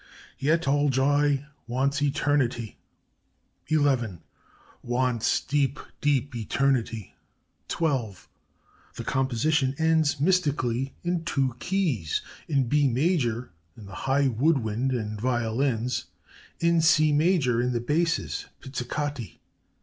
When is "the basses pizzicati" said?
17.71-19.39